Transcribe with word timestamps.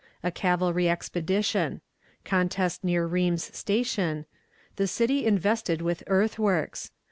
A 0.23 0.31
Cavalry 0.31 0.89
Expedition. 0.89 1.79
Contest 2.25 2.83
near 2.83 3.05
Ream's 3.05 3.55
Station. 3.55 4.25
The 4.77 4.87
City 4.87 5.27
invested 5.27 5.83
with 5.83 6.01
Earthworks. 6.07 6.89